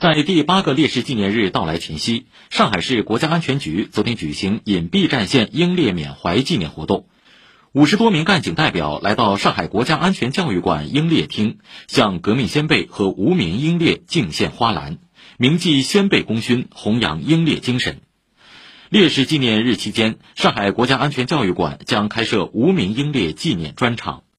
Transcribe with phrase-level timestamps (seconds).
[0.00, 7.04] 在第八个烈士纪念日到来前夕上海市国家安全局昨天举行隐蔽战线英烈缅怀纪念活动。
[7.72, 14.96] 五十多名干警代表来到上海国家安全教育馆英烈厅向革命先辈和无名英烈敬献花篮
[15.36, 18.00] 铭记先辈功勋弘扬英烈精神。
[18.88, 24.22] 烈士纪念日期间上海国家安全教育馆将开设无名英烈纪念专场。